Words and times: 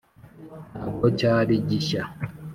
ntabwo 0.73 1.05
cyari 1.19 1.53
gishya! 1.69 2.03